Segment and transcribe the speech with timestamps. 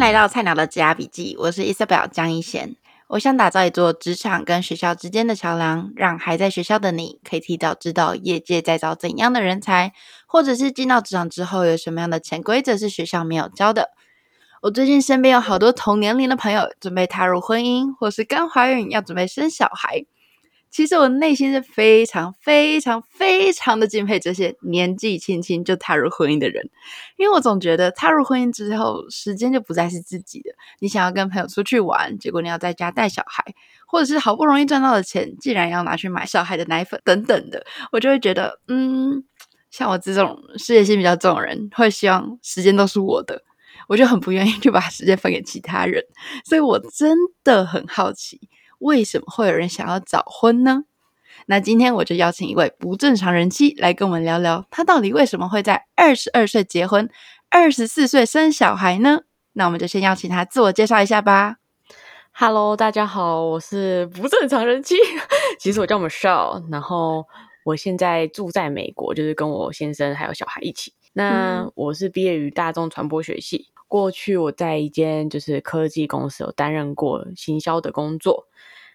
[0.00, 2.74] 来到菜鸟的职涯笔记，我是 Isabel 江一贤。
[3.08, 9.92] 我想打造一座职场跟学校之间的桥梁，让还在学校的你可以提早知道业界在招怎样的人才，
[10.26, 13.90] 或者是进到职场之后有什么样的潜规则是学校没有教的。
[14.62, 20.06] 我最近身边有好多同年龄的朋友准备踏入婚姻，或是刚怀孕要准备生小孩。
[20.70, 26.70] 其实我内心是非常非常非常的敬佩这些年纪轻轻就踏入婚姻的人，
[27.16, 30.50] 因为我总觉得踏入婚姻之后，时间就不再是自己的。
[30.78, 33.44] 你想要跟朋友出去玩，结果你要在家带小孩，
[33.86, 39.24] 或者是好不容易赚到的钱，既然要拿去买小孩的奶粉等等的，我就会觉得，嗯，
[39.70, 43.42] 像我这种事业心比较重的人，会希望时间都是我的，
[43.88, 46.04] 我就很不愿意去把时间分给其他人，
[46.44, 48.40] 所以我真的很好奇。
[48.80, 50.84] 为什么会有人想要早婚呢？
[51.46, 57.08] 那今天我就邀请一位不正常人妻来跟我们聊聊，她到底为什么会在二十二岁结婚，
[57.48, 59.22] 二十四岁生小孩呢？
[59.52, 61.56] 那我们就先邀请她自我介绍一下吧。
[62.32, 64.94] Hello，大家好，我是不正常人妻，
[65.58, 67.26] 其实我叫 Michelle，然后
[67.64, 70.94] 我现在住在美国，就是跟我先生还有小孩一起。
[71.12, 78.46] 那我是毕业于大众传播学系，过去我在一间就是科技公司有担任过行销的工作。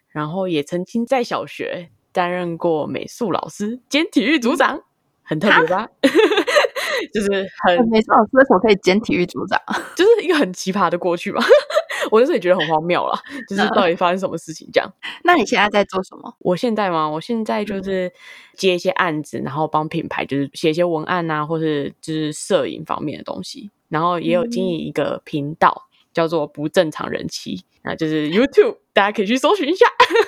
[0.08, 4.82] 然后也曾经在小学担任过美术老师兼体育组长，
[5.24, 5.90] 很特别吧？
[7.14, 9.60] 就是很美术老师为什么可以兼体育组长？
[9.98, 11.44] 就是一个很奇葩的过去吧。
[12.12, 14.90] 我那时候也觉得很荒谬啦，就是到底发生什么事情这样。
[15.24, 16.34] 那你现在在做什么？
[16.40, 17.10] 我现在吗？
[17.10, 18.10] 我现在就是
[18.54, 25.84] 接一些案子，然后帮品牌就是写一些文案啊，或是就是摄影方面的东西，然后也有经营一个频道。
[26.14, 29.86] 叫做不正常人妻，那就是 YouTube，大家可以去搜寻一下，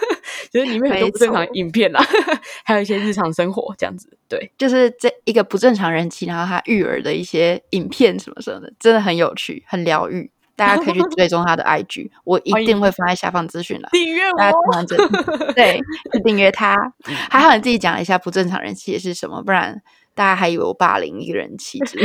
[0.52, 2.06] 就是里面很多不正常影片啦，
[2.66, 4.18] 还有一些日常生活这样子。
[4.28, 15.80] 对，就是这一个不正常人妻，然后他育儿的一些影片什么什么的，真的很有趣，很疗愈，大家可以去追踪他的 IG，我一定会放在下方资讯栏，订阅我，大家听完这里，对，
[16.26, 16.76] 订阅他。
[17.32, 19.82] 还好你自己讲了一下不正常人妻是什么，不然。
[20.18, 21.96] 大家还以为我霸凌一个人妻子，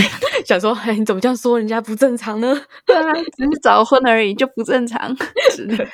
[0.44, 2.54] 想说，哎，你怎么这样说人家不正常呢？
[2.84, 5.16] 对啊，只是早婚而已，就不正常。
[5.16, 5.88] 对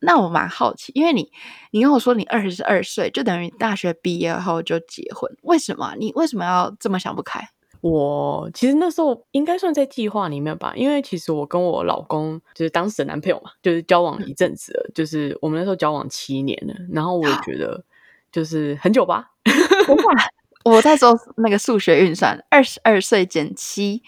[0.00, 1.30] 那我蛮好奇，因为你，
[1.70, 5.94] 你跟我说你二十二岁，就等于大学毕业后就结婚，为什么？
[5.96, 7.40] 你为什么要这么想不开？
[7.82, 17.84] 我其实那时候应该算在计划里面吧，因为其实我跟我老公就是当时的男朋友嘛，就是交往一阵子了，嗯、就是我们那时候交往七年了，然后我也觉得
[18.32, 19.30] 就是很久吧。
[20.64, 24.02] 我在做那个数学运算，二十二岁减七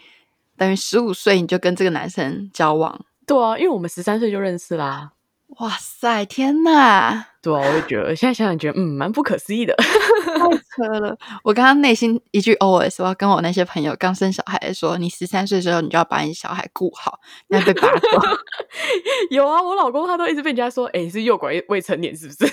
[0.57, 3.05] 等于十五岁，你就跟这个男生交往？
[3.27, 5.13] 对啊，因为我们十三岁就认识啦。
[5.59, 7.27] 哇塞，天哪！
[7.43, 9.75] 对啊，我也觉得，现在想想觉得，嗯，蛮不可思议的。
[9.77, 11.17] 太扯了！
[11.45, 17.99] 我刚刚内心一句 OS，我要跟我那些朋友刚生小孩的说，你十三岁的时候，你就要把你小孩顾好，你要被拔走。
[19.31, 22.51] 有啊，我老公他都一直被人家说，哎、欸，是诱拐未成年，是不是？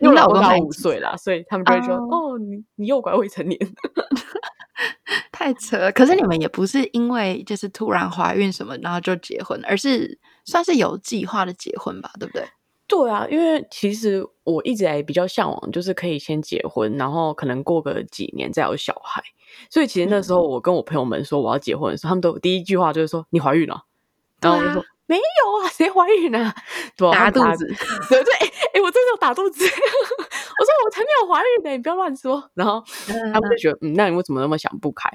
[0.00, 2.34] 因为我老公才五岁啦，所以他们就会说：“oh.
[2.34, 3.58] 哦，你你诱拐未成年，
[5.32, 12.44] 太扯了。”可是你们也不是因为就是突然怀孕什么，然后就结婚，而是算是有计划的结婚吧，对不对？
[12.88, 19.22] 对啊，因为其实我一直还比较向往，就是可以先结婚，然后可能过个几年再有小孩。
[19.70, 23.84] 所以其实那时候我跟我朋友们说我要结婚的时候，嗯、他们都第一句话就是说：“你怀孕了？”
[24.40, 24.84] 然后我就说。
[25.06, 25.22] 没有
[25.64, 26.54] 啊， 谁怀孕啊？
[27.12, 27.66] 打肚子，
[28.10, 29.64] 对对，哎、欸，我真的有打肚子。
[29.64, 32.50] 我说我才没有怀孕呢，你不要乱说。
[32.54, 32.82] 然后
[33.32, 35.08] 他们就觉得，嗯，那你为什么那么想不开？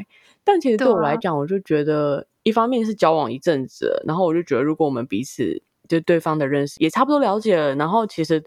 [0.44, 8.44] 但其实对我来讲，我就觉得，一方面是交往一阵子，然后我就觉得，如果我们彼此对对方的认识也差不多了解了，然后其实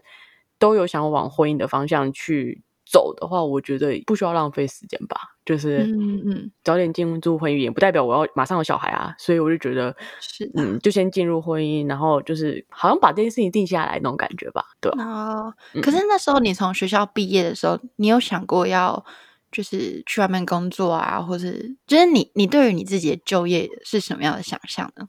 [0.57, 2.63] 都有想往婚姻的方向去
[2.95, 5.17] 走的话，我觉得不需要浪费时间吧。
[5.45, 15.53] 就是嗯嗯，早点进入婚姻也不代表我要马上有小孩啊，所以我就觉得是嗯，就先进入婚姻，然后就是好像把这件事情定下来那种感觉吧，对哦，
[15.83, 19.05] 可是那时候你从学校毕业的时候，你有想过要
[19.51, 25.07] 就是去外面工作啊，或是就是你你对于你自己的就业是什么样的想象呢？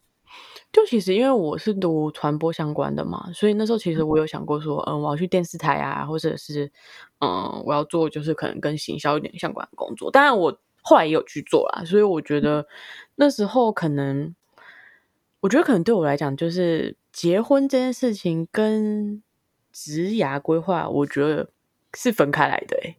[0.77, 6.71] 就其实因为我是读传播相关的嘛，所以那时候其实我有想过说，嗯，我要去电视台啊，或者是
[7.21, 10.11] 嗯，我要做就是可能跟行销有点相关的工作。
[10.11, 12.67] 当然我后来也有去做啦，所以我觉得
[13.15, 14.35] 那时候可能，
[15.41, 19.23] 我觉得可能对我来讲，就是结婚这件事情跟
[19.73, 21.49] 职涯规划，我觉得
[21.95, 22.97] 是分开来的、欸。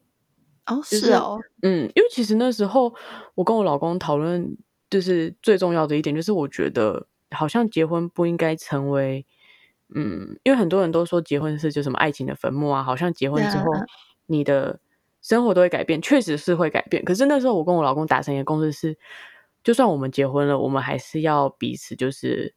[0.66, 2.92] 哦，是哦，嗯，因为其实那时候
[3.36, 4.58] 我跟我老公讨论，
[4.90, 7.06] 就是最重要的一点，就是我觉得。
[7.32, 9.26] 好像结婚不应该成为，
[9.94, 13.66] 嗯，因为很多人都说结婚是就什么爱情的坟墓啊，好像结婚之后
[14.26, 14.80] 你的
[15.22, 17.04] 生活都会改变，确实是会改变。
[17.04, 18.98] 可是那时候我跟我老公达成一个共识是，
[19.64, 22.54] 就算我们结婚了，我们还是要彼此就是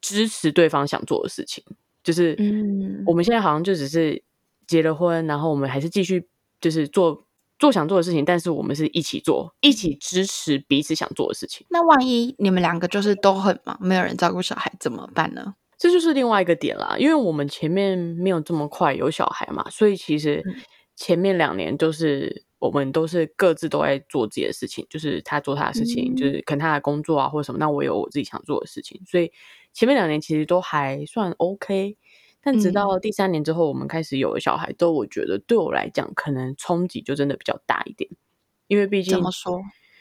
[0.00, 1.64] 支持对方想做的事情。
[2.02, 4.22] 就是，嗯，我们现在好像就只是
[4.66, 6.26] 结了婚，然后我们还是继续
[6.60, 7.26] 就是做
[7.58, 11.66] 做想做的事情，但是我们是一起做，一起支持彼此想做的事情。
[11.70, 15.54] 那万一你们两个就是都很忙，没有人照顾小孩怎么办呢？
[15.76, 20.42] 这就是另外一个点啦，因为我们前面没有这么快有小孩嘛，所以其实
[20.96, 29.30] 前面两年就是我们都是各自都在做自己的事情，就是他做他的事情，嗯、就是可能他的工作啊或者什么，那我有我自己想做的事情，所以
[29.72, 31.96] 前面两年其实都还算 OK，
[32.52, 38.10] 但直到第三年之后，我们开始有了小孩，都我觉得对我来讲可能冲击就真的比较大一点，
[38.66, 39.60] 因为毕竟怎么说？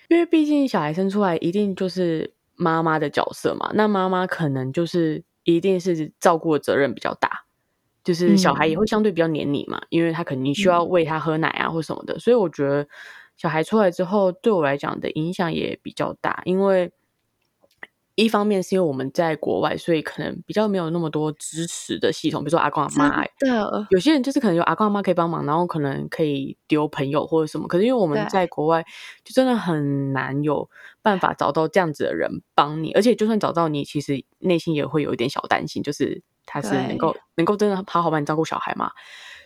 [0.10, 5.24] 因为毕竟小孩生出来一定就是妈妈的角色嘛，那妈妈可能就是。
[5.50, 7.46] 一定是照顾的责任比较大，
[8.04, 12.86] 就是小孩也会相对比较黏你嘛，嗯、因为他肯定需要喂他喝奶啊或什么的，嗯、所以我觉得
[13.38, 16.92] 小孩出来之后对我来讲的影响也比较大，因为。
[18.18, 23.24] 一方面是因为我们在国外，所以可能比较没有那么多支持的系统，比如说阿公阿妈。
[23.38, 23.48] 对，
[23.92, 27.68] 有些人就是可能有阿公阿妈可以帮忙，然后可能可以丢朋友或者什么。
[27.68, 28.84] 可是因为我们在国外，
[29.24, 30.68] 就真的很难有
[31.04, 38.90] 办法找到这样子的人帮你，而且就算找到你，其实内心也会有一点小担心，就是他是能够能够真的好好帮你照顾小孩吗？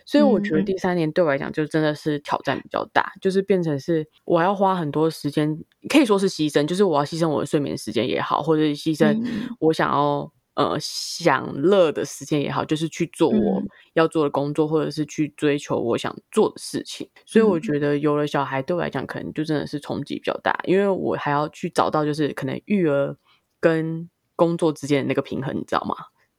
[0.06, 5.56] 所以我觉得第三年对我来讲就真的是挑战比较大，嗯、就是变成是我要花很多时间，
[5.88, 9.22] 可以说是牺牲，就是我要牺牲我的睡眠时间也好，或者是牺牲
[9.60, 13.62] 我想要、嗯、呃享乐的时间也好，就是去做我
[13.94, 17.08] 要做的工作，嗯、或者是去追求我想做的事情。
[17.24, 23.16] 所以我觉得有了小孩对我来讲，可能就真的是冲击比较大，因为我还要去找到就是可能育儿
[23.60, 25.94] 跟工作之间的那个平衡，你知道吗？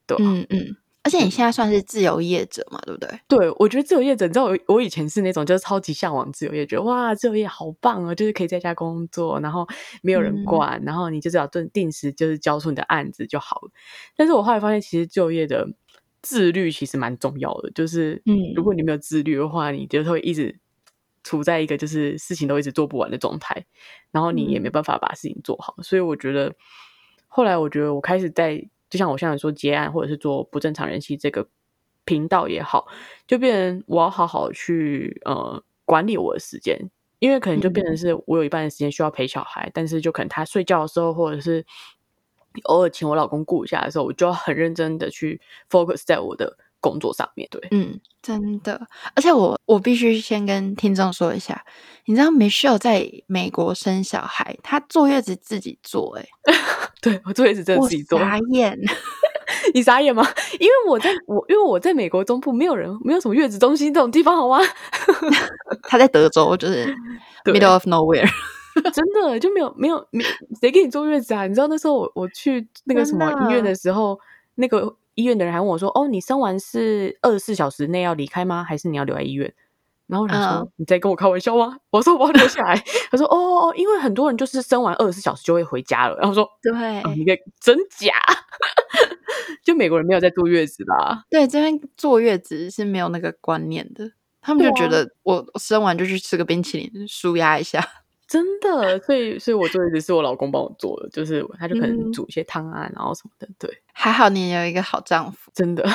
[0.05, 0.75] 对，嗯嗯。
[1.05, 3.19] 而且你现在算是自由业者嘛，对不对？
[3.27, 9.67] 对，我觉得自由业者，你知道我我以前是那种就是超级向往自由业，觉得哇，自由业好棒哦，就是可以在家工作，然后
[10.01, 13.71] 没有人管，嗯、然后你就只要定定时就是交出你的案子就好了。
[14.15, 15.67] 但是我后来发现，其实就业的
[16.21, 20.57] 自律其实蛮重要的，就是嗯，如果你没有自律的话，你就会一直
[21.21, 23.65] 处在一个就是事情都一直做不完的状态，
[24.11, 25.75] 然后你也没办法把事情做好。
[25.79, 26.55] 嗯、所以我觉得
[27.27, 28.69] 后来，我觉得我开始在。
[28.93, 31.47] 就像我现在说结案，或者是做不正常人妻这个
[32.05, 32.85] 频道也好，
[33.25, 36.79] 就变成我要好好去呃管理我的时间，
[37.17, 41.65] 因为可能就变成是我有一半的时间需要陪小孩，嗯、但是就可能他睡觉的时候，或者是
[42.65, 45.41] 偶尔请我老公顾一下的时候，我就要很认真的去
[45.71, 47.47] focus 在我的工作上面。
[47.49, 51.65] 对，嗯，真的，而且我我必须先跟听众说一下，
[52.05, 56.53] 你知道 Michelle 在美国生小孩，她坐月子自己坐、欸，哎。
[57.03, 58.17] 对，我坐月子真的自己坐。
[58.17, 58.79] 傻眼，
[59.75, 60.25] 你傻眼吗？
[60.59, 64.59] 因为我在我因为我在美国中部，没有人，没有什么月子中心这种地方，好吗？
[65.83, 66.95] 他在德州，就是
[67.43, 68.27] middle of nowhere，
[68.93, 70.23] 真的就没有没有没
[70.61, 71.45] 谁给你坐月子啊？
[71.45, 74.17] 你知道那时候我我去那个什么医院的时候，
[74.55, 78.63] 那个医院的人还问我说：“哦，你生完是二十四小时内要离开吗？
[78.63, 79.53] 还是你要留在医院？”
[80.07, 82.75] 然后他说：“uh, 你在跟我开玩笑吗？”我说：“我要留下来。”
[83.09, 88.13] 他说：“哦哦，因为很多人就是生完二十四小时就会回家了。”然后说：“对，哦、你个真假？
[89.63, 91.23] 就美国人没有在坐月子啦。
[91.29, 97.81] 对，这边坐月子是没有那个观念的，他们就觉得我生完就去吃个冰淇淋舒压一下。
[98.27, 103.47] 真的，所以所以我坐月子是我老公帮我做的，就是他就可能煮一些汤啊，然后什么的。
[103.59, 105.87] 对，还好你有一个好丈夫，真的。”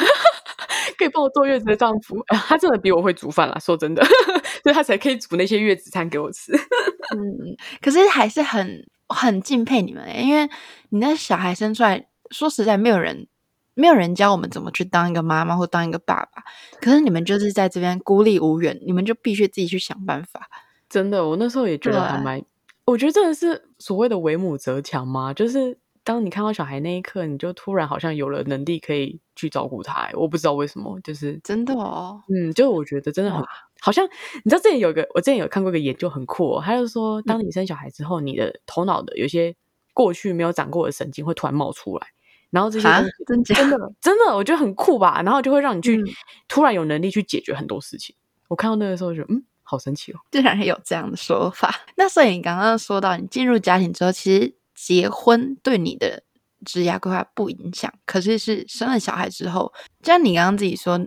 [0.99, 3.59] 可以帮我坐月子的丈夫，啊， 他真的比我会煮饭啦。
[3.59, 4.05] 说真的，
[4.63, 6.53] 所以他才可以煮那些月子餐给我吃。
[7.17, 10.49] 嗯，可是还是很很敬佩你们，欸，因为
[10.91, 13.29] 你那小孩生出来，说实在，没有人
[13.75, 16.43] 没有人教我们怎么去当一个妈妈或当一个爸爸。
[16.81, 20.51] 可是你们就是在这边孤立无援，你们就必须自己去想办法。
[20.89, 22.43] 真的，我那时候也觉得还蛮，
[22.85, 25.79] 我觉得真的是所谓的为母则强嘛，就是。
[26.09, 30.09] 当你看到小孩那一刻，你就突然好像有了能力可以去照顾他。
[30.15, 32.23] 我不知道为什么，就是真的哦。
[32.35, 33.47] 嗯，就我觉得真的很哇
[33.83, 34.07] 好像，
[34.43, 39.55] 你知道之前有个我之前有看过一个研究很酷哦，他就说，当你生小孩之后，嗯、你的头脑的有些
[39.93, 42.07] 过去没有长过的神经会突然冒出来，
[42.49, 42.89] 然后这些
[43.27, 45.21] 真的真的真的，我觉得很酷吧。
[45.23, 46.07] 然后就会让你去、嗯、
[46.49, 48.17] 突然有能力去解决很多事情。
[48.49, 51.71] 我看到那个时候就嗯，好神奇哦，竟然有这样的说法。
[51.97, 54.58] 那所以你刚刚说到你进入家庭之后，其实。
[54.87, 56.23] 结婚对你的
[56.65, 60.99] 职业规划不影响，可是是生了小孩之后，就像你刚刚自己说，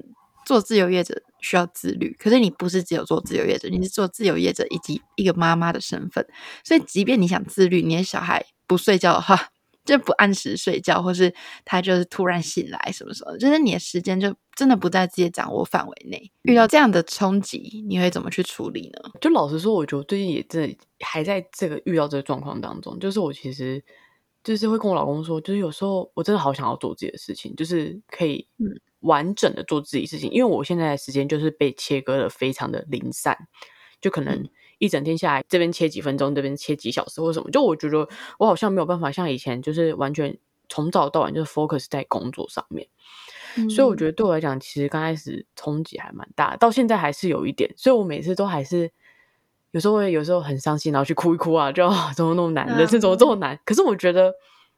[0.45, 6.25] 做自由业者需要自律，可是你不是只有做自由业者，你是做自由业者以及一个妈妈的身份，
[6.63, 9.49] 所以即便你想自律，你的小孩不睡觉的话，
[9.83, 11.33] 就不按时睡觉，或是
[11.65, 16.31] 他就是突然醒来什么什么，就是你的时间就真的不在自己掌握范围内。
[16.43, 19.11] 遇到这样的冲击，你会怎么去处理呢？
[19.19, 23.83] 就老实说，我觉得最近也真的还在这个遇到这个状况当中，就是我其实
[24.43, 28.47] 就是会跟我老公说，就是有时候我真的好想要做自己的事情，就是可以
[28.99, 33.35] 完整的做自己事情，嗯、因为我现在的时间就是被切割的非常的零散，
[33.99, 34.47] 就可能
[34.81, 38.09] 一整天下来，这边切几分钟，这边切几小时或什么，就我觉得
[38.39, 40.35] 我好像没有办法像以前，就是完全
[40.67, 42.87] 从早到晚就是 focus 在工作上面，
[43.57, 48.91] 嗯、所以我觉得对我来讲，其实刚开始冲击还蛮大，到现在还是有一点，所以我每次都还是。
[49.73, 53.57] 有时候会有时候很伤心，然后去哭一哭啊，就 怎么那么难，人生怎么这么难？
[53.63, 54.33] 可是我觉得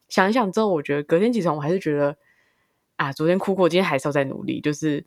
[0.08, 2.16] 想一想之后，我觉得隔天起床，我还是觉得
[2.94, 4.60] 啊，昨天哭过，今天还是要再努力。
[4.60, 5.04] 就是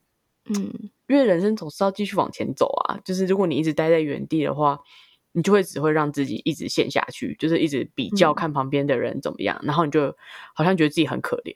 [0.49, 2.99] 嗯，因为人生总是要继续往前走啊。
[3.03, 4.79] 就是如果你一直待在原地的话，
[5.31, 10.15] 你就会只会让自己一直陷下去，就是一直比较看旁边的人怎么样，嗯、然后你就
[10.53, 11.53] 好像觉得自己很可怜，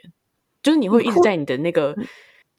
[0.62, 1.95] 就是你会一直在你的那个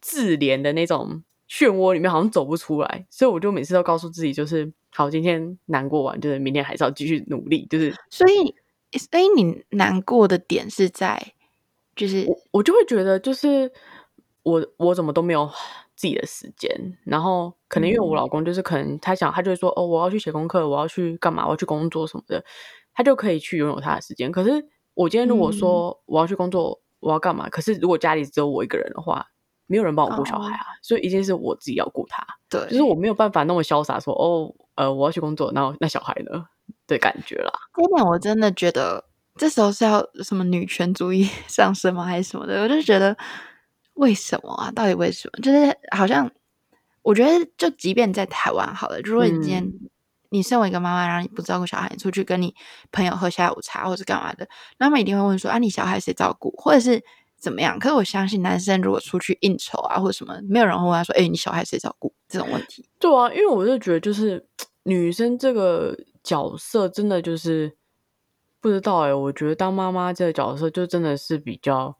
[0.00, 3.06] 自怜的那种漩涡里面，好像走不出来。
[3.10, 4.72] 所以我就每次都告诉自己，就是。
[4.94, 7.66] 好，今天难过完，就是明天还是要继续努力。
[7.70, 8.54] 就是，所以，
[8.98, 11.32] 所以你难过的点是在，
[11.96, 13.72] 就是我，我就会觉得，就是
[14.42, 15.50] 我，我怎么都没有
[16.02, 16.68] 自己的时间。
[17.04, 22.44] 然后，可能因为我老公，就是可能他想，他就会说，哦，我要去写功课，我要去干嘛，我要去工作什么的，
[22.92, 24.32] 他就可以去拥有他的时间。
[24.32, 27.48] 可是，我今天如果说我要去工作，嗯、我要干嘛？
[27.48, 29.24] 可是，如果家里只有我一个人的话，
[29.66, 32.26] 没有人帮我顾小孩啊，哦、所以一定是我自己要顾他。
[32.50, 34.52] 对，就是我没有办法那么潇洒说，哦。
[34.74, 36.46] 呃，我要去工作，然后那小孩呢
[36.86, 37.52] 的感觉啦。
[37.76, 39.04] 这一点我真的觉得，
[39.36, 42.04] 这时候是要什么女权主义 上升吗？
[42.04, 42.62] 还是什么的？
[42.62, 43.14] 我就觉得，
[43.94, 44.70] 为什么啊？
[44.70, 45.42] 到底为什么？
[45.42, 46.30] 就是好像，
[47.02, 49.90] 我觉得，就即便在台湾好了，如果你今天、嗯、
[50.30, 52.54] 你身为一个妈妈，然后你不照顾小孩，你出去跟你
[52.90, 57.02] 朋友喝下午茶或者干嘛的，那么一定会问说啊，你小孩谁照顾，或者是
[57.38, 57.78] 怎么样？
[57.78, 62.12] 可是我相信，男生如果出去应酬啊，或者什么，没有人会问他说，哎，你小孩谁照顾？
[62.28, 62.88] 这种问题。
[62.98, 64.46] 对啊，因为我就觉得就是。
[64.84, 67.76] 女生这个角色真的就是
[68.60, 71.96] 不知道哎、欸，我觉得当妈妈这个角色就真的是比较，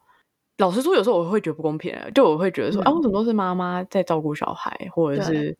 [0.59, 5.56] 老实说，有时候我会觉得不公平，就我会觉得说，嗯、啊，为什么都是妈妈在照顾小孩，或者是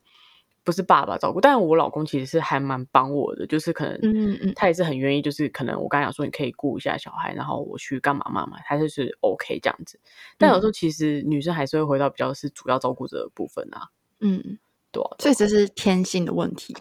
[0.65, 1.41] 不是爸爸照顾？
[1.41, 9.99] 但是我老公其实是还蛮帮我的，就是可能，嗯嗯，他也是很愿意，就是可能我刚才讲说，你可以顾一下小孩，然后我去干嘛嘛嘛，他就是 OK 这样子。
[10.39, 13.89] 但有时候其实女生还是会回到比较是主要照顾者的部分啊，
[14.21, 14.59] 嗯。
[14.95, 16.77] 对，所以这是天性的问题。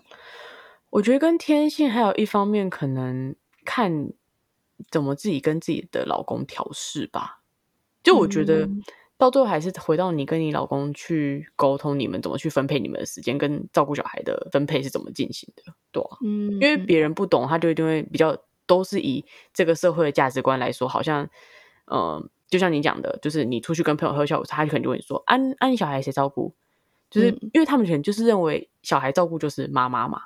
[0.90, 4.12] 我觉得跟天性还有一方面，可能看
[4.90, 7.41] 怎么自己跟自己的老公调试吧。
[8.04, 8.68] 就我觉得
[9.18, 15.64] 到最后还是回到你跟你老公去沟通，你们怎么去分配你们的时间，跟照顾小孩的分配是怎么进行的。
[15.92, 21.24] 对，嗯，因为别人不懂，他就一定会比较都是以这个社会的价值观来说，好像，
[21.86, 26.54] 嗯、呃，就像你讲的，就是你出去跟朋友喝下午茶，他就可能就会说，啊，啊你小孩谁照顾？
[27.10, 30.22] 就是因为他们可能就是认为小孩照顾就是妈妈嘛，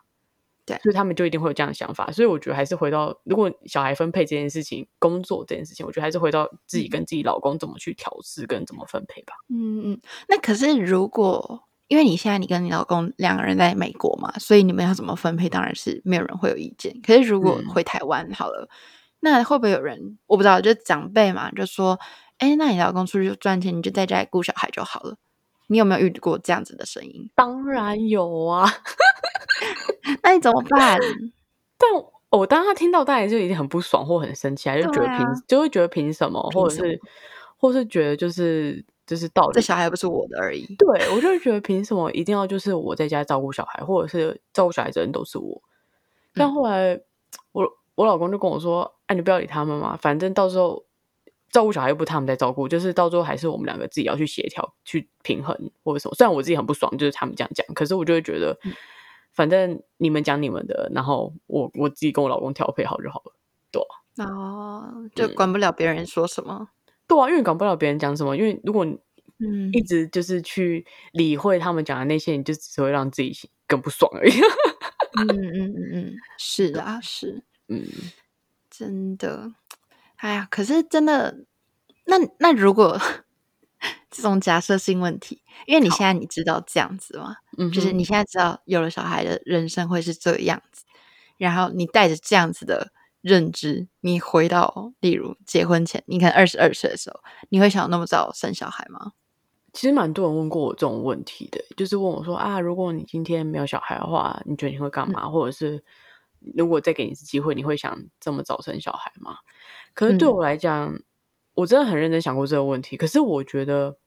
[0.65, 2.11] 对，所以他们就一定会有这样的想法。
[2.11, 9.33] 所以我觉得还是回到，如果小孩分配这件事情、工作这件事情，我觉得还是回到自己跟自己老公怎么去调试跟怎么分配吧。
[9.49, 16.99] 嗯嗯，那可是如果因为你现在你跟你老公两个人在美国嘛，所以你们要怎么分配，当然是没有人会有意见。
[17.05, 18.75] 可是如果回台湾好了，嗯、
[19.19, 21.99] 那会不会有人我不知道，就长辈嘛，就说，
[22.39, 25.17] 哎，那你老公出去赚钱，你就在家里顾小孩就好了。
[25.67, 27.29] 你有没有遇过这样子的声音？
[27.35, 28.69] 当然有啊，
[30.21, 30.99] 那你怎么办？
[31.77, 31.89] 但
[32.29, 36.99] 我当他听到，当然就已经很不爽或很生气，就觉得凭、啊、就会觉得凭什么，或者是，
[37.57, 40.65] 或是觉得就是就是到底，这小孩不是我的而已。
[40.77, 45.61] 对，我就会觉得凭什么一定要就是我在家照顾小孩，或者是照顾小孩的人都是我。
[46.33, 47.03] 但后来、嗯、
[47.53, 50.84] 我我老公就跟我说：“哎、啊，你不要理他们嘛，反正到时候。”
[51.55, 56.13] 照顾小孩又不是他们在照顾，就是到最后还是我们两个自己要去协调、去平衡或者什么。
[56.13, 58.73] 虽然我自己很不爽，就是他们这样讲，可是我就会觉得，嗯、
[59.31, 63.33] 反正你们讲你们的，然后我我自己跟我老公调配好就好了，
[63.71, 64.27] 对啊。
[64.27, 66.67] 哦，就管不了别人说什么，嗯、
[67.07, 68.85] 对啊，因为管不了别人讲什么，因为如果
[69.39, 73.33] 嗯一直就是去理会他们讲的那些，你就只会让自己
[73.65, 74.33] 更不爽而已。
[75.17, 77.81] 嗯嗯嗯嗯，是啊，是， 嗯，
[78.69, 79.53] 真的。
[80.25, 81.45] 哎呀，可是真的，
[82.05, 82.99] 那那如果
[84.09, 87.35] 这种假设性问题，因为你现在你知道这样子吗？
[87.59, 90.83] 嗯，就是你现在知道有了小孩的人生会是这个样子，
[91.37, 92.91] 然后你带着这样子的
[93.21, 99.11] 认知，你回到例如结婚前，你可能二十二岁的时候，你会想那么早生小孩吗？
[99.73, 105.21] 其实蛮多人问过我这种问题的，就是问我说啊，如果你今天没有小孩的话，你觉得你会干嘛？
[105.25, 105.83] 嗯，或者是
[106.55, 109.37] 如果再给你一次机会，你会想这么早生小孩吗？
[109.95, 111.03] 可是对我来讲，嗯、
[111.55, 112.95] 我真的很认真想过这个问题。
[112.95, 113.97] 可是我觉得，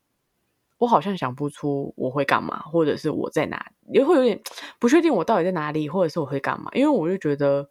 [0.79, 4.41] 我好像想不出我会干嘛，或者是我在哪，也会有点
[4.79, 6.71] 不确定我到底在哪里，或者是我会干嘛。
[6.75, 7.69] 因为我就觉得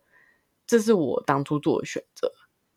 [0.65, 2.29] 这是我当初做的选择。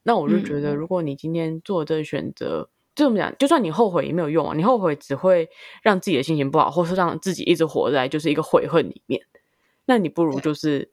[0.02, 5.48] 那我就觉得，如果你今天做这个选择，就这么讲，就算你后悔也没有用啊，你后悔只会
[5.82, 9.22] 让自己的心情不好，或是让自己一直活在就是一个悔恨里面。
[9.86, 10.90] 那你不如就是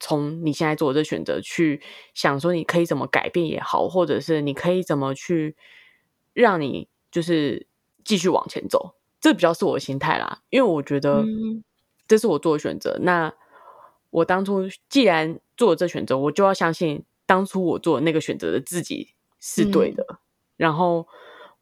[0.00, 1.80] 从你现在做的这选择去
[2.14, 5.54] 想说，你可以怎么改变也好，或者是你可以怎么去
[6.32, 7.66] 让你就是
[8.02, 10.40] 继续往前走，这比较是我的心态啦。
[10.48, 11.24] 因为我觉得
[12.08, 12.98] 这是我做的选择。
[13.02, 13.32] 那
[14.08, 20.18] 我当初既然做了这选择，我就要相信当初我做的那个选择的自己是对的。
[20.56, 21.06] 然后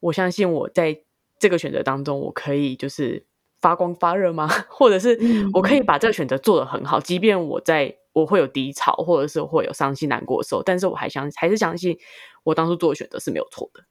[0.01, 1.03] 我相信我在
[1.39, 3.27] 这个选择当中，我可以就是。
[3.61, 4.47] 发光发热吗？
[4.71, 5.19] 或者是
[5.53, 11.99] 我可以把这个选择做得很好，嗯、即便我在我会有低潮，或者是会有伤心难过的时候，但是我还相还是相信
[12.45, 13.85] 我当初做的选择是没有错的。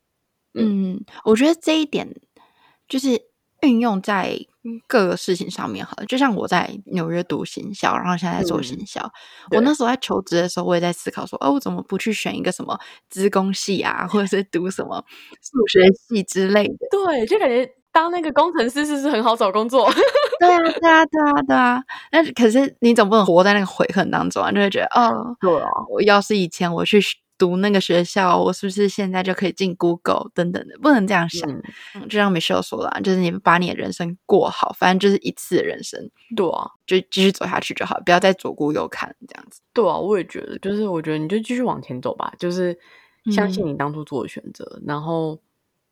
[0.54, 2.08] 嗯，嗯，我觉得这一点
[2.88, 3.22] 就是
[3.62, 4.38] 运用在
[4.88, 6.06] 各个事情上面好了。
[6.06, 9.02] 就像我在纽约读行销，然后现在在做行销。
[9.52, 12.80] 嗯、我那时候在求职的时候，我也在思考说，哦，我怎么不去选一个什么
[13.10, 15.04] 资工系啊，或者是读什么
[15.42, 16.88] 数学系之类的？
[16.92, 17.74] 对，就感觉。
[17.90, 19.90] 当那个工程师是不是很好找工作？
[20.40, 21.84] 对啊，对啊，对啊，对啊。
[22.12, 27.00] 那可是你总不能活在那个悔恨当中啊，就会觉得哦，对啊，我要是以前我去
[27.38, 30.78] 读那个学校，我是不是现在就可以进 Google 等等的？
[30.80, 31.50] 不能这样想。
[31.96, 39.62] 嗯，就像 Michelle 说的，就是你把你的人生过好，反正就是一次的人生，对啊，就继续走下去就好，不要再左顾右看这样子。
[39.74, 42.78] 对啊，我也觉得，就是我觉得你就继续往前走吧，就是
[43.32, 45.40] 相信你当初做的选择，嗯、然后。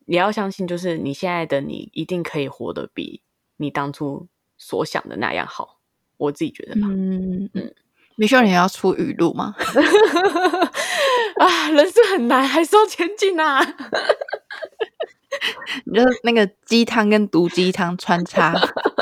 [0.08, 3.22] 你要相信，就是你现在的你一定可以活得比
[3.56, 5.78] 你当初所想的那样好。
[6.16, 6.88] 我自己觉得吧。
[6.90, 7.72] 嗯嗯
[8.16, 9.54] ，Michelle，你要出语录吗？
[11.38, 13.60] 啊，人生很难，还是要前进啊！
[15.84, 18.54] 你就那个鸡汤跟毒鸡汤穿插，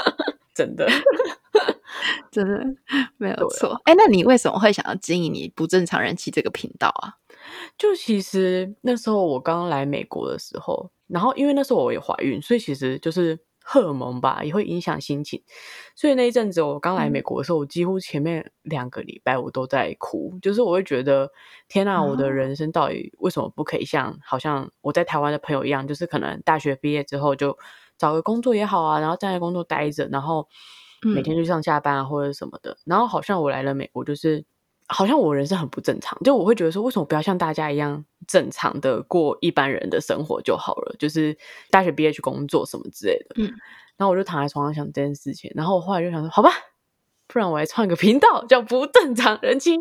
[0.52, 0.88] 真的，
[2.32, 2.60] 真的
[3.17, 3.80] 没有错。
[3.84, 7.14] 哎、欸，那你为什么会想要经营你不正常人气这个频道啊？
[7.78, 10.90] 就其实那时候我刚来美国的时候。
[11.06, 15.43] 然后，因为那时候我也怀孕，所以其实就是荷尔蒙吧，也会影响心情。
[15.97, 21.31] 所以那一阵子我刚来美国的时候，嗯、我几乎前面两个礼拜我都在哭，就是我会觉得
[21.67, 27.57] 天哪，我的人生到底为什么不可以像好像我在台湾的朋友一样，就是可能大学毕业之后就
[27.97, 30.47] 找个工作也好啊，然后在工作待着，然后
[31.03, 32.73] 每天去上下班啊或者什么的。
[32.73, 34.45] 嗯、然后好像我来了美国，就是。
[34.95, 40.95] 好像我人生很不正常，就我会觉得说，为什么不要像大家一样正常的过一般人的生活就好了？
[41.00, 41.37] 就是
[41.69, 43.35] 大学毕业去工作什么之类的。
[43.39, 43.52] 嗯，
[43.97, 46.50] 然后我就躺在床上想这件事情，然后我后来就想说，好吧，
[47.26, 49.76] 不然我来创一个频道叫不正常人妻。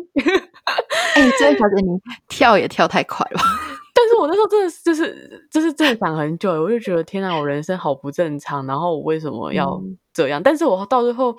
[1.14, 3.40] 哎、欸，这位小姐，你跳也跳太快了。
[3.94, 9.80] 但是我那时候真的是就是就是正常很久，我就觉得天哪，我人生好不正常，然后我为什么要
[10.12, 10.40] 这样？
[10.40, 11.36] 嗯、但是我到最后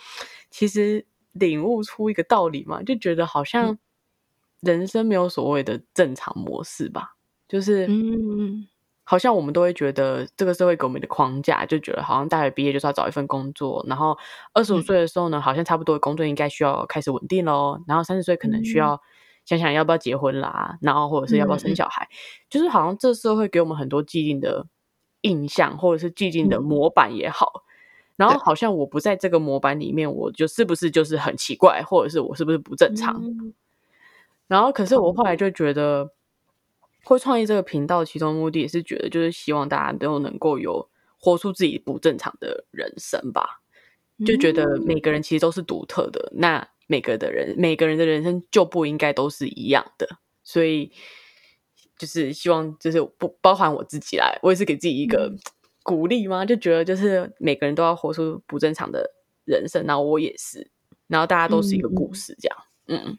[0.50, 1.06] 其实。
[1.38, 3.78] 领悟出一个道理嘛，就觉得好像
[4.62, 7.16] 人生没有所谓的正常模式吧，
[7.48, 8.66] 就是，嗯，
[9.04, 14.18] 好像我们都会觉得这个社会给我们的框架，就觉得好像大学毕业就是要找一份工作，然后
[14.54, 19.00] 二十五岁的时候呢，好像差不多的工作应该需要开始稳定咯，然后三十岁可能需要
[19.44, 22.08] 想想要不要结婚啦，然后或者是要不要生小孩，
[22.50, 24.66] 就是好像这社会给我们很多既定的
[25.22, 27.65] 印象，或者是既定的模板也好。
[28.18, 33.22] 然后好像我不在这个模板里面，我就是不是就是很奇怪，或者是我是不是不正常？
[33.22, 33.54] 嗯、
[34.48, 36.10] 然后可是我后来就觉得，
[37.04, 40.88] 会创立这个频道，其中目的也是觉得，就是希望大家都能够有
[41.20, 43.62] 活出自己不正常的人生吧。
[44.26, 50.08] 就觉得每个人其实都是独特的，嗯、那每个的人每个人的人生就不应该都是一样的。
[50.42, 50.90] 所以
[51.98, 55.34] 就是希望，就是不包含我自己来，我也是给自己一个。
[55.86, 56.44] 嗯鼓励吗？
[56.44, 59.08] 就觉得就是每个人都要活出不正常的
[59.46, 60.68] 人生，然后我也是，
[61.08, 62.58] 然后大家都是一个故事这样。
[62.88, 63.18] 嗯，嗯，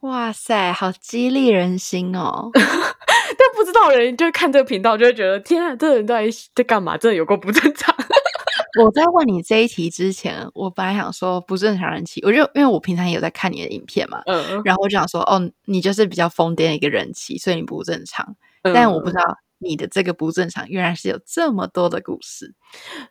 [0.00, 2.48] 哇塞，好激励人心哦！
[2.56, 6.96] 但不知道的人就看这个频道，就会觉得天啊，这个人到底在干嘛？
[6.96, 7.94] 真的有够不正常。
[8.82, 19.22] 我在问你这一题之前，我本来想说不正常人气，我就因为我平常也有在看你的影片嘛，嗯，然后我就想说哦，你就是比较疯癫的一个人气，所以你不正常，嗯、但我不知道。
[19.58, 22.54] 你的这个不正常，原来是有这么多的故事。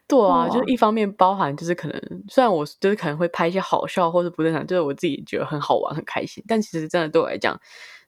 [0.08, 7.60] 对啊，就是一方面包含，就是可能虽然我就是可能会拍一些好笑或者不正常，就是我自己觉得很好玩、很开心，但其实真的对我来讲，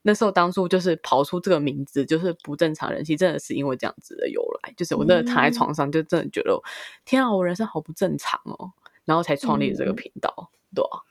[0.03, 4.73] 那时候当初就是跑出这个名字，就是不正常人妻，真的是因为这样子的由来。
[4.77, 6.61] 就是我那躺在床上，就真的觉得、嗯、
[7.05, 8.71] 天啊，我人生好不正常哦，
[9.05, 10.33] 然后才创立这个频道。
[10.37, 11.01] 嗯、对啊，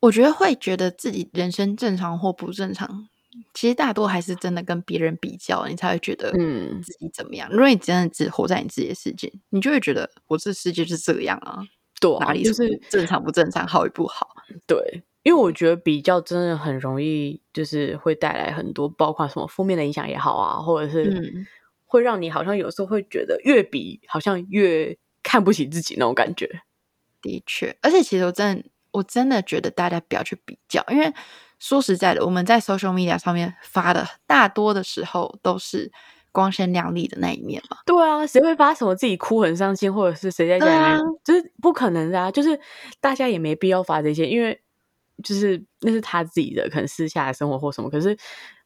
[0.00, 3.08] 我觉得会觉得自己人生正常或不正常。
[3.54, 7.48] 其实大多还是真的跟别人比较，你才会觉得嗯自己怎么样。
[7.50, 11.60] 嗯、如果你真的只活在你自己的世界，你就会觉得我这世界是这样啊，
[12.00, 14.28] 对啊，哪里就是正常不正常，好与不好。
[14.66, 21.46] 对，因为我觉得比较真的很容易，就是会带来很多，包括什么负面的影响也好啊，或者是
[21.84, 26.62] 会让你好像有时候会觉得越比好像越看不起自己那种感觉。
[27.22, 31.12] 的确，而且其实我真的我真的觉得大家不要去比较，因为
[31.60, 35.92] 说实在的，我们在 social media 上面发的大多的时候都是
[36.32, 37.76] 光鲜亮丽的那一面嘛。
[37.86, 42.30] 对啊，谁会发什么自己哭很伤心，或者是谁在家里面，啊、就是不可能的啊！
[42.32, 42.58] 就是
[43.00, 44.60] 大家也没必要发这些，因为。
[45.22, 48.16] 就是那是他自己的可能私下的生活或什么，可是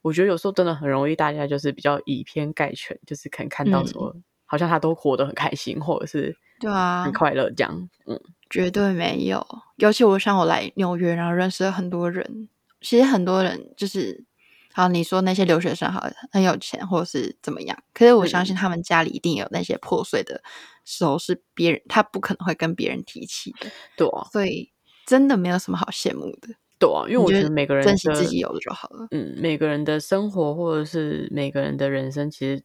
[0.03, 9.45] 我觉得有时候真的很容易，大家就是比较以偏概全，就是可能看到说、嗯、好像他都活得很开心，或者是对啊很快乐这样，嗯，绝对没有。
[9.79, 12.49] 尤其我像我来纽约，然后认识了很多人，
[12.85, 14.25] 其实很多人就是，
[14.73, 20.43] 好你说那些留学生好很有钱或者是怎么样，可是我相信他们家里一定有那些破碎的
[20.85, 24.71] 时候，是别人他不可能会跟别人提起的，对啊，所以。
[25.07, 29.07] 真的没有什么好羡慕的，对啊，因为我觉得每个人珍惜自己有的就好了。
[29.11, 32.65] 嗯，每个人的生活或者是每个人的人生，其实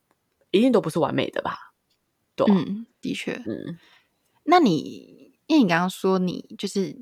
[0.51, 1.73] 一定都不是完美的吧？
[2.37, 3.77] 对啊，嗯，的确，嗯。
[4.45, 6.95] 那你，因为你刚刚说你就是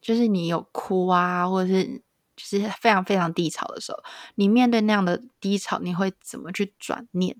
[0.00, 2.02] 就是你有哭啊，或者是
[2.38, 3.98] 就是非常非常低潮的时候，
[4.36, 7.36] 你面对那样的低潮，你会怎么去转念？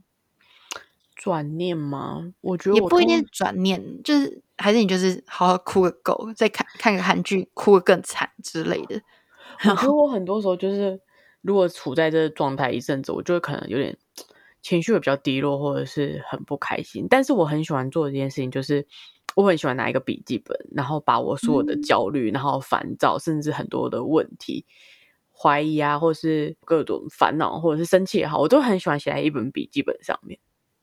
[1.14, 2.34] 转念吗？
[2.42, 4.42] 我觉得我也不一定转念，就是。
[4.60, 9.00] 还是你就是好好哭个够，再看看个韩剧，哭个更惨之类的。
[9.70, 11.00] 我觉得 我很多时候就是，
[11.42, 13.96] 如果处在这个状态一阵子，我就会可能有点
[14.60, 17.06] 情绪会比较低落，或者是很不开心。
[17.08, 18.84] 但是我很喜欢做的一件事情，就是
[19.38, 24.66] 我很喜欢拿一个笔记本，然后把我所有的焦虑、嗯、然后烦躁，甚至很多的问题、
[25.32, 30.36] 怀疑啊，或者是各种烦恼，或者是生气也好，我都很喜欢写在一本笔记本上面。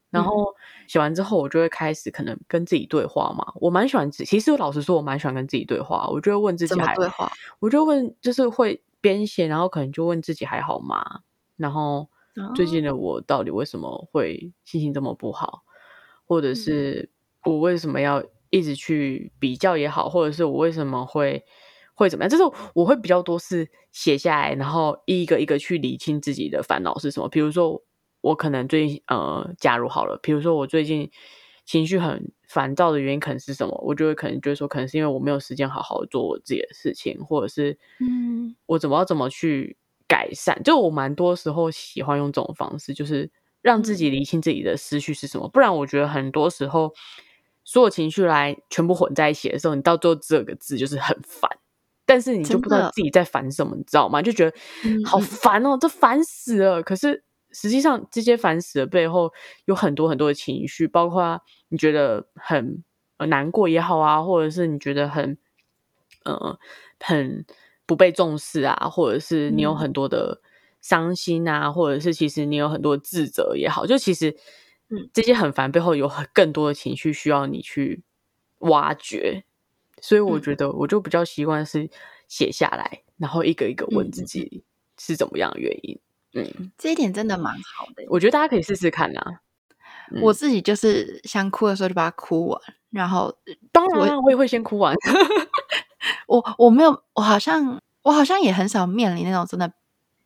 [0.10, 0.56] 然后
[0.88, 3.52] 写完之后，我就会开始可能跟自己对话嘛。
[3.56, 6.08] 我蛮喜欢，其实我老实说，我蛮喜欢跟自己对话。
[6.08, 7.30] 我就会问自己还，对话？
[7.60, 11.04] 我就问，就是会编写，然后可能就问自己还好吗？
[11.58, 12.08] 然后
[12.56, 15.64] 最近的我到底为什么会心情这么不好？
[16.26, 17.10] 或者是
[17.44, 18.24] 我为什么要
[18.58, 21.44] 一直去比较也好，或者是我为什么会
[21.94, 22.30] 会怎么样？
[22.30, 27.28] 就是我会比较多是写下来，然后一个一个去理清自己的烦恼是什么。
[27.30, 27.84] 比如说。
[28.22, 31.12] 我可能最近呃，假如好了，比如说我最近
[31.64, 33.80] 情绪很烦躁的原因可能是什么？
[33.86, 40.60] 我就会可能就是说，可能是因为我没有时间好好做我自己的事情，或者是嗯，我怎么要怎么去改善？
[40.64, 43.30] 就我蛮多时候喜欢用这种方式，就是
[43.62, 45.48] 让自己理清自己的思绪是什么。
[45.48, 46.92] 不然我觉得很多时候
[47.66, 51.52] 所有情绪来全部混在一起的时候，你到最后这个字就是很烦，
[52.06, 54.22] 但是你就不知道自己在烦什么，你知道吗？
[54.22, 54.58] 就觉得
[55.04, 56.82] 好烦哦，这烦死了。
[56.82, 57.26] 可是。
[57.58, 59.32] 实际上，这些烦死的背后
[59.64, 62.84] 有很多很多的情绪，包括你觉得很
[63.30, 65.38] 难过也好啊，或者是你觉得很
[66.26, 66.60] 呃
[67.00, 67.46] 很
[67.86, 70.42] 不被重视啊，或者是你有很多的
[70.82, 74.36] 伤心啊，嗯、或者是其实你有很多自责也好，就其实
[74.90, 78.04] 嗯这些很烦背后有很更多的情绪需要你去
[78.60, 79.44] 挖掘，
[80.02, 81.90] 所以我觉得我就比较习惯是
[82.28, 84.64] 写下来，然后一个一个问自己
[84.98, 86.00] 是怎么样的原因。
[86.34, 89.42] 嗯，这一点真的蛮好的，我觉得大家可以试试看呐、啊。
[90.22, 93.36] 我自己就是想哭的时候就把它哭完，然后
[93.72, 94.96] 当然我，我也会先哭完。
[96.28, 99.74] 我我没有，我好像我好像也很少面临那种真的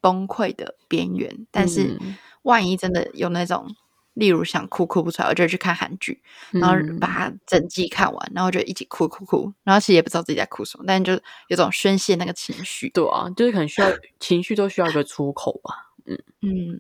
[0.02, 1.98] 崩溃的边缘，但是
[2.42, 3.74] 万一真的有那种，
[4.14, 11.14] 例如想哭哭不出来，我就去看韩剧，然后把它整季看完，然后就一起哭哭哭，然后其实也不知道自己在哭什么，但就
[11.48, 12.90] 有种宣泄那个情绪。
[12.90, 13.88] 对啊，就是可能需要
[14.20, 15.92] 情绪都需要一个出口吧。
[16.06, 16.80] 嗯 嗯，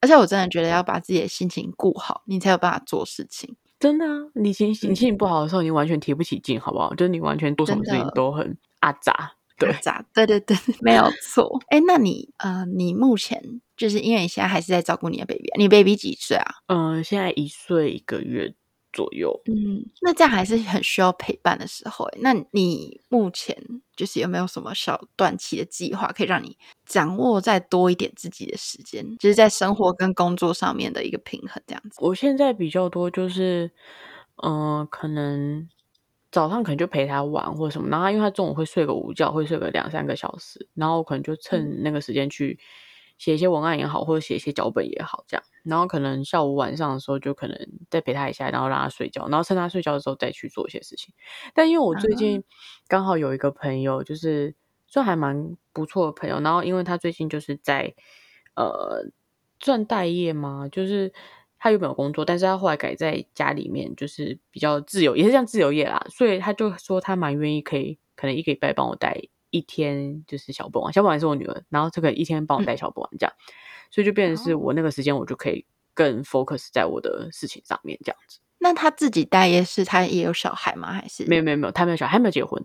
[0.00, 3.56] 而且我真的觉得要把自己的心情顾好，你才有办法做事情。
[3.80, 6.94] 真的啊，你心心情不好的时候，你完全提不起劲，好不好？
[6.94, 9.32] 就是你完全做什么事情都很阿杂，
[10.12, 11.58] 对 对对对，没有错。
[11.68, 16.54] 哎，那你呃，你目前就是因为你现在还是在照顾你的 baby，你 baby 几岁啊？
[16.66, 18.54] 嗯、呃，现在一岁一个月。
[18.96, 22.08] 左右，嗯，那这样还是很需要陪伴的时候。
[22.20, 23.60] 那你目前
[23.96, 31.96] 就是有没有什么小短期的计划，可以让你掌握再多一点自己的时间，就是在生活跟工作上面的一个平衡，这样子。
[31.98, 33.68] 我现在比较多就是，
[34.44, 35.68] 嗯、呃，可能
[36.34, 42.58] 早上可能就陪他玩或者什么，然后因为他中午会睡个午觉，会睡个两三个小时，然后我可能就趁那个时间去。
[43.16, 47.56] 写一些文案也好，或者写一些脚本也好，这样，然后可能下午晚上的时候就可能
[47.88, 51.14] 再陪他一下，然后让他睡觉，然后趁他睡觉的时候再去做一些事情。
[51.54, 52.42] 但因为我最近
[52.88, 54.56] 刚好有一个朋友，就是
[54.88, 57.94] 算还蛮不错的朋友，然后因为他最近就是在
[58.56, 59.04] 呃
[59.60, 61.12] 赚待业嘛，就是
[61.64, 69.18] 他原本有工作，但是他后来改在家里面，就是比较自由，也是像自由业啦，所以他就说他蛮愿意可以可能一个礼拜帮我带。
[69.48, 73.52] 一天就是小本丸，小本丸是我女儿，然后这个一天帮我带小本丸这样，嗯、
[73.88, 78.40] 所以就变成是我那个时间我就可以更 focus 在我的事情上面这样子。
[78.58, 80.92] 那他自己带夜市，他也有小孩吗？
[80.92, 82.60] 还是没有没有没有，他没有小孩，还没有结婚。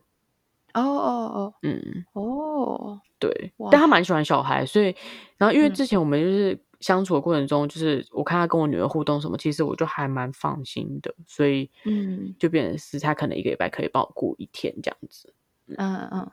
[0.73, 4.95] 哦哦哦，嗯哦，对，但他蛮喜欢小孩，所以
[5.37, 15.33] 然后因为之前我们就是相处的过程中，嗯、就是我看他跟我女儿互动什么，其实我就还蛮放心的，所以嗯，就变成是他可能一个礼拜可以帮我顾一天这样子。
[15.77, 16.31] 嗯嗯，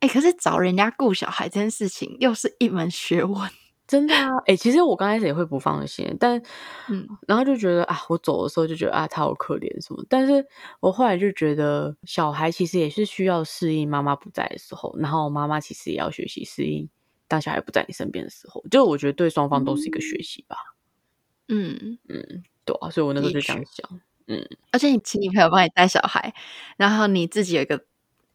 [0.00, 3.50] 哎、欸，可是找人家顾小孩这件事情又是一门学问。
[3.90, 6.40] 真的啊，哎、欸，其实我刚开始也会不放心，但，
[6.88, 10.46] 嗯，然后就觉得啊，我走的时候就觉得啊，他好可怜什么，但是
[10.78, 16.88] 我后来就觉得，小孩其实也是需要适应妈妈不在的时候，然后妈妈其实也要学习适应
[17.30, 20.56] 当小孩不在你身边的时候，就我觉得对双方都是一个学习吧。
[21.48, 23.56] 嗯嗯，对啊，所以我那时候就想，
[24.26, 26.34] 嗯，而且你请你朋友帮你带小孩，
[26.76, 27.86] 然后你自己有一个。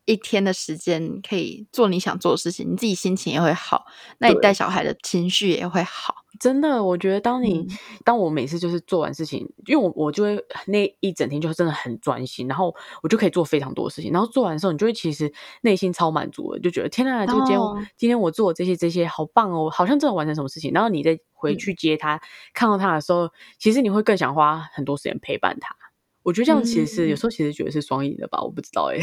[0.07, 3.87] 一天的时间可以做你想做的事情，你自己心情也会好，
[4.19, 6.24] 那你带小孩的情绪也会好。
[6.39, 7.67] 真的，我觉得当你、嗯、
[8.03, 20.71] 当我每次就是做完事情，因为我我就会那一整天就真的很专心，然后我就可以做非常多的事情，然后做完的时候，你就会其实内心超满足的，就觉得天呐，就今天、哦、今天我做这些这些好棒哦，好像真的完成什么事情。
[20.73, 22.21] 然后你再回去接他，嗯、
[22.53, 25.75] 看到他的时候，其实你会更想花很多时间陪伴他。
[26.23, 28.99] 我觉得这样其实是、嗯、有时候其实觉得是双赢的吧，我不知道哎。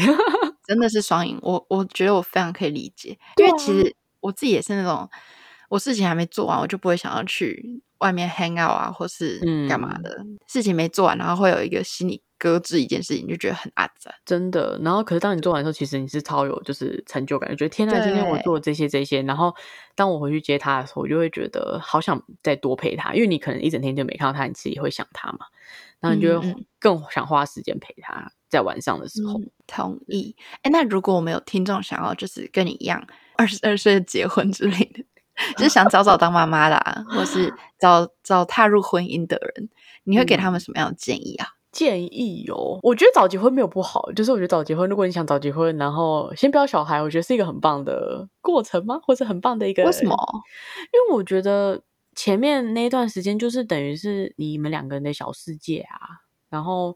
[0.65, 5.09] 真的是双赢，我我觉得我非常可以理解，因为其实我自己也是那种，
[5.69, 10.17] 我事情还没做完，我就不会想要去外面 hang out 啊，或是干嘛的。
[10.19, 14.13] 嗯、事情没做完，然后会有一个心理搁置一件事情，就觉得很阿杂。
[14.25, 19.21] 真的，然后可是当你做完的时候，其实你是超有就是成就感，觉得天呐，今天我做了这些这些。
[19.23, 19.53] 然后
[19.95, 25.45] 当我回去接他的时候，我就会觉得好想再多陪他，因为你可能一整天就没看到他，你自己会想他嘛，
[25.99, 28.31] 然后你就会更想花时间陪他。
[28.49, 30.35] 在晚上的时候，嗯、同意。
[30.61, 33.03] 哎，那如果我们有听众想要，就是跟你一样，
[33.35, 35.02] 二十二岁结婚之类的，
[35.57, 39.69] 就是想早早当妈妈啦，或是早早踏入婚姻的人，
[40.03, 41.47] 你会给他们什么样的建议啊？
[41.71, 48.99] 建议哟，我觉得早结婚没有不好，就是我觉得早结婚，如果你想早结婚，然后先不要小孩，我觉得是一个很棒的过程吗？
[49.03, 49.83] 或者很棒的一个？
[49.83, 50.15] 为什么？
[50.93, 51.81] 因为我觉得
[52.15, 56.21] 前面那一段时间，就是等于是你们两个人的小世界啊。
[56.49, 56.95] 然后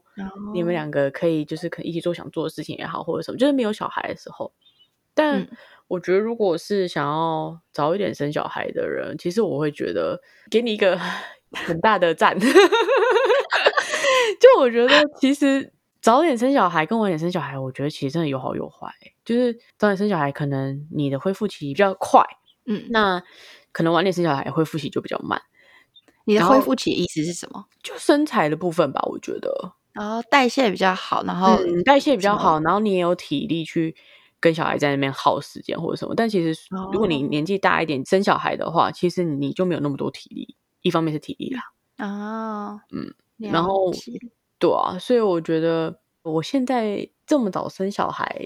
[0.54, 4.52] 你们两个可以就是可以一起做想做的事情也好，或者什么，就是没有小孩的时候。
[5.14, 5.48] 但
[5.88, 10.20] 我觉得，如果是想要早一点生小孩的人，其实我会觉得
[10.50, 10.98] 给你一个
[11.52, 12.38] 很大的赞。
[14.38, 18.92] 就我觉得，其实早点生小孩跟晚点生小孩，我觉得其实真的有好有坏。
[19.24, 22.22] 就是早点生小孩，可能你的恢复期比较快，
[22.66, 23.22] 嗯，那
[23.72, 25.40] 可能晚点生小孩恢复期就比较慢。
[26.24, 27.64] 你的恢复期意思是什么？
[27.82, 29.72] 就身材的部分吧，我觉得。
[29.94, 33.96] 然后代谢比较好，然后、嗯、代谢比较好，然后你也有体力去
[34.40, 36.14] 跟小孩在那边耗时间或者什么。
[36.14, 40.56] 但其实如果你年纪大一点生小孩的话，其实你就没有那么多体力。
[40.82, 41.62] 一方面是体力啦，
[41.96, 43.92] 啊，嗯，然后
[44.58, 48.40] 对啊，所以我觉得我现在这么早生小孩，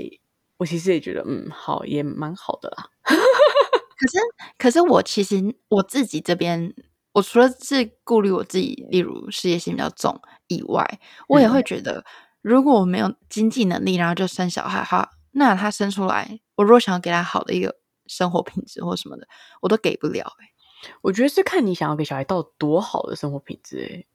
[0.57, 2.87] 我其实也觉得嗯，好，也蛮好的啦。
[3.05, 4.19] 可是，
[4.59, 6.75] 可是我其实我自己这边。
[7.15, 12.03] 我除了是顾虑我自己，例如事业心比较重以外，我也会觉得，
[12.41, 19.27] 如果我没有经济能力，然后就生小孩哈，那他生出来，我如果想要给他好的一个生活品质或什么的，
[19.61, 20.33] 我都给不了
[21.03, 24.07] 我觉得是看你想要给小孩到多好的生活品质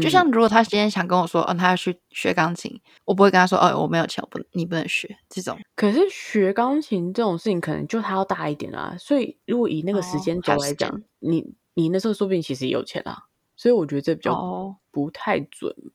[0.00, 5.58] 就像如果他今天想跟我说，哦，他要去学钢琴，我不会跟他说，哦，我没有钱，我不，你不能学这种。
[5.76, 11.54] 可是学钢琴这种事情，可能就他要大一点啊，所以如果以那个时间轴来讲，哦、你。
[11.74, 13.16] 你那时候说不定其实也有钱啊，
[13.56, 15.80] 所以我觉得这比较不太准吧。
[15.80, 15.92] Oh.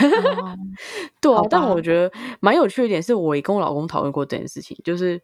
[1.20, 5.20] 对啊，但我觉得蛮有趣的一点是，我也跟我老公讨论过这件事情，就是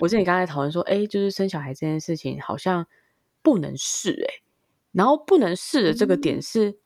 [0.00, 2.86] 我之前刚才讨论说，哎、嗯，就是生小孩这件事情好像
[3.42, 4.42] 不能试哎、欸，
[4.92, 6.76] 然后不能试的这个点是、嗯、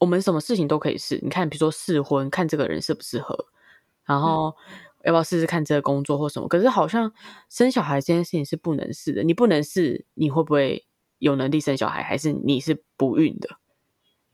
[0.00, 3.46] 我们什么事情都可以试，你看，比如说试婚，看这个人适不适合，
[4.04, 4.54] 然后
[5.04, 7.12] 要不要试试看这个工作或什么，可是好像
[7.48, 10.86] 生小孩这件事情是不能试的，你不能试，你会不会？
[11.20, 13.50] 有能力生小孩，还是你是不孕的？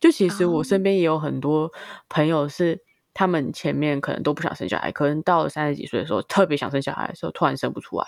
[0.00, 1.72] 就其实我身边也有很多
[2.08, 2.80] 朋友是，
[3.14, 8.04] 他们前面可能都不想生小孩，可能到了三十几岁的时候，特别想生小孩的时候，突然生不出来，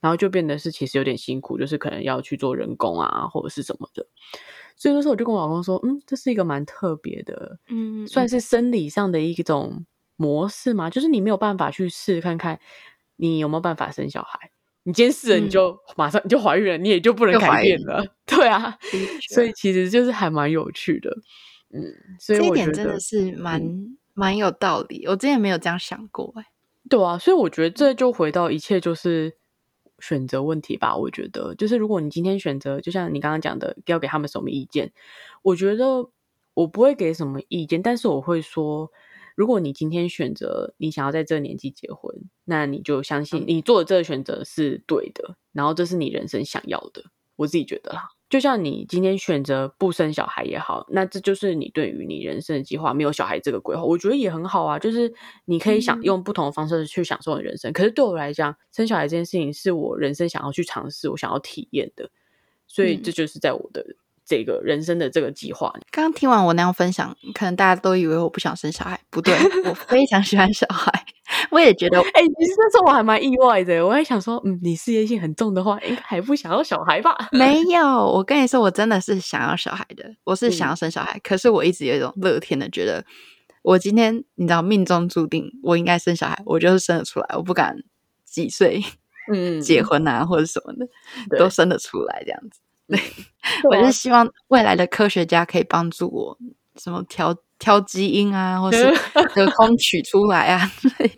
[0.00, 4.06] 然后就变得是其实有点辛苦，就是可能要去做人工啊，或者是什么的。
[4.76, 9.84] 所以那时候我就跟我老公说，嗯，这是一个蛮特别的，嗯，算是生理上的一种
[10.16, 12.58] 模式嘛，就是你没有办法去试看看，
[13.16, 14.50] 你有没有办法生小孩。
[14.84, 18.04] 你今天试了，你就马上你就怀孕了，嗯，你也就不能改变了。
[18.26, 18.78] 对啊，
[19.28, 21.10] 所以其实就是还蛮有趣的。
[21.72, 21.82] 嗯，
[22.18, 23.62] 所以我觉得这一点真的是蛮
[24.14, 25.06] 蛮、嗯、有道理。
[25.06, 26.44] 我之前没有这样想过，哎。
[26.88, 29.36] 对啊，所以我觉得这就回到一切，就是
[30.00, 30.96] 选择问题吧。
[30.96, 34.90] 我觉得，就是如果你今天选择，就像你刚刚讲的，要给他们什么意见，
[35.42, 36.08] 我觉得
[36.54, 38.90] 我不会给什么意见，但是我会说，
[39.40, 47.02] 如果你今天选择你想要在这个年纪结婚，那你就相信你做的这个选择是对的，然后这是你人生想要的。
[47.36, 48.10] 我自己觉得啦。
[48.28, 54.78] 就像你今天选择不生小孩也好，那这就是你对于你人生的计划，没有小孩这个规划，我觉得也很好啊。
[54.78, 55.10] 就是
[55.46, 57.70] 你可以想用不同的方式去享受你人生。
[57.70, 62.10] 嗯、可是对我来讲，生小孩这件事情是我人生想要去尝试、我想要体验的，
[62.66, 63.96] 所以这就是在我的
[64.30, 65.72] 这个人生的这个计划。
[65.90, 69.34] 刚刚听完我那样分享，可能大家都以为我不想生小孩，不对，
[69.66, 71.04] 我非常喜欢小孩。
[71.50, 73.84] 我也觉得，哎、欸，其实那时候我还蛮意外的。
[73.84, 77.16] 我还想说，嗯，你事业心很重的话，应该还不想要小孩吧？
[77.32, 80.14] 没有，我跟你说，我真的是想要小孩的。
[80.22, 83.04] 我是想要生小孩，嗯、可是我一直有一种乐天的觉得，
[83.62, 87.26] 我今天你知道，命中注定我应该生小孩，我就是生得出来。
[87.36, 87.76] 我不敢
[88.24, 88.82] 几岁
[89.32, 92.60] 嗯结婚啊，或者什么的，都生得出来这样子。
[93.70, 96.38] 我是希望未来的科学家可以帮助我，
[96.76, 97.36] 什么调。
[97.60, 98.90] 挑基因啊，或是
[99.36, 101.10] 隔空取出来啊，哎、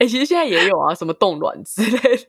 [0.00, 2.26] 欸，其实现在也有啊，什么冻卵之类的。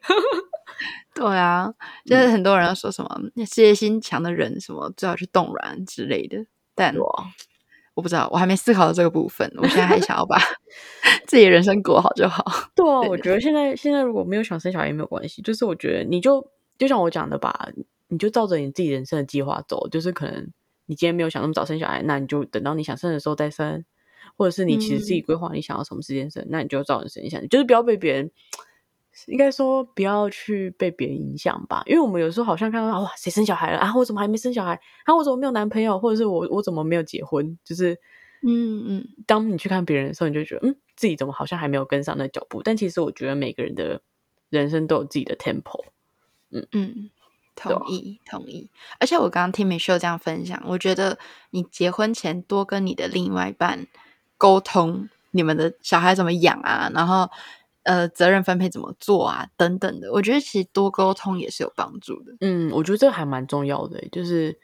[1.14, 1.70] 对啊，
[2.06, 6.38] 就是很多人说什么事业心强的人，什么最好去冻卵之类的。
[6.74, 6.96] 但
[7.94, 9.52] 我不知道，我还没思考到这个部分。
[9.58, 10.38] 我现在还想要把
[11.26, 12.46] 自己的人生过好就好。
[12.74, 16.42] 对啊，我觉得现在现在如果没有想生小孩也没有关系，就是我觉得你就
[16.78, 17.68] 就像我讲的吧，
[18.08, 20.52] 你就照着你自己人生的计划走，就是可能。
[20.90, 23.84] 你今天没有想那么早生小孩，那你就等到你想生的时候再生，
[24.38, 28.32] 或者是你其实自己规划你想要什么时间生，嗯、那你就照着生一下，就是不要被别人，
[29.26, 31.84] 应该说不要去被别人影响吧。
[31.88, 33.94] 因为我们有时候好像看到哇，谁生小孩了啊？
[33.98, 34.80] 我怎么还没生小孩？
[35.04, 36.00] 啊，我怎么没有男朋友？
[36.00, 37.60] 或者是我我怎么没有结婚？
[37.66, 38.00] 就是
[38.44, 42.62] 嗯嗯，当你去看别人的时候，你就觉得嗯，自己怎么好像还没有跟上那脚步？
[42.64, 44.02] 但其实我觉得每个人的
[44.50, 45.84] 人生都有自己的 tempo，
[46.52, 47.10] 嗯嗯。
[47.58, 48.70] 同意，同意。
[49.00, 51.18] 而且我刚刚听 Michelle 这样分享，我觉得
[51.50, 53.88] 你结婚前多跟你的另外一半
[54.38, 57.30] 沟通，你们的小孩怎么养啊，然后
[57.84, 60.12] 呃，责任分配怎么做啊，等等的。
[60.12, 62.36] 我觉得其实多沟通也是有帮助的。
[62.42, 64.60] 嗯，我觉得这还蛮重要的，就是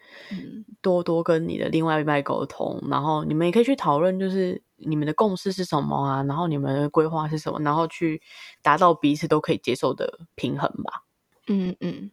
[0.82, 8.22] 多多跟你的另外一半沟通，然后你们也可以去讨论，就是你们的共识是什么啊，然后你们的规划是什么，然后去
[8.62, 11.04] 达到彼此都可以接受的平衡吧。
[11.48, 12.12] 嗯嗯。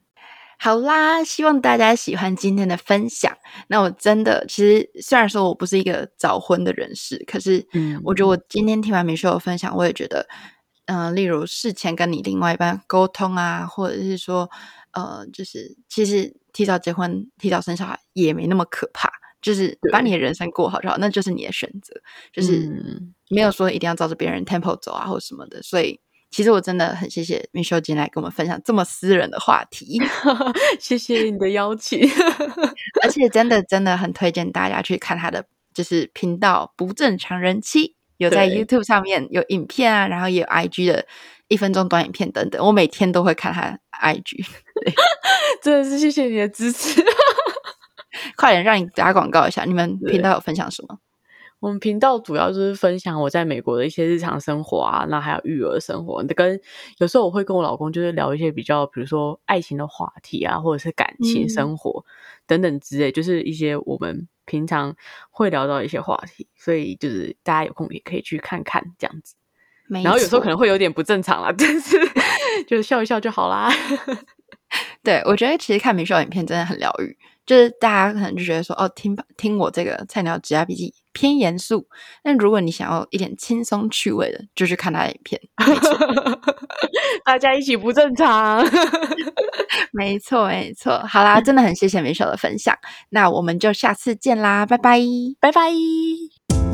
[0.63, 3.35] 好啦，希望大家喜欢今天的分享。
[3.69, 10.29] 那我真的，其实虽然说我不是一个早婚的人士，可是，嗯，我觉得我今天听完 Michelle 的分享，我也觉得，
[10.85, 14.51] 嗯、呃，例如事前跟你另外一半沟通啊，或者是说，
[14.93, 21.95] 呃，就是其实提早结婚、提早生小孩也没那么可怕，就是把你的人生过好就好，那就是你的选择，
[22.35, 22.69] 就是
[23.31, 25.99] 没有说一定要照着别人 tempo 走啊，或什么的，所以。
[26.31, 30.01] 其实我真的很谢谢 Michelle 今来跟我们分享这么私人的话题，
[30.79, 32.01] 谢谢你的邀请，
[33.03, 41.05] 而且真的真的很推荐大家去看他的就是频道不正常人妻，有在 YouTube 上面有影片啊，然后也有 IG 的
[41.49, 44.47] 一分钟短影片等等，我每天都会看他 IG，
[45.63, 47.05] 真的是谢谢你的支持，
[48.37, 50.97] 快点让你打广告一下，你们频道有分享什么？
[51.61, 56.25] 我们频道主要就是分享我在美国的一些日常生活啊，那还有育儿生活。
[56.35, 56.59] 跟
[56.99, 62.05] 有时候我会跟我老公就是聊一些比较，比如说爱情的话题啊，或者是感情生活
[62.47, 64.97] 等等之类，嗯、就是一些我们平常
[65.31, 66.49] 会聊到一些话题。
[66.57, 69.37] 所以就是大家有空也可以去看看这样子。
[69.89, 71.99] 然后有时候可能会有点不正常啦， 但是
[72.67, 73.71] 就是笑一笑就好啦。
[75.03, 77.19] 对，我觉得其实看 Michelle 影片真的很疗愈。
[77.47, 81.87] 就是大家可能就觉得说，哦，听听我这个菜鸟指甲笔记偏严肃，
[82.23, 85.41] 但如果你想要一点轻松趣味的，就去看他的影片。
[87.25, 88.65] 大家一起不正常。
[89.93, 90.99] 没错，没错。
[91.09, 92.77] 好啦，真的很谢谢 Michelle 的分享，
[93.11, 95.01] 那我们就下次见啦，拜拜，
[95.41, 96.70] 拜拜。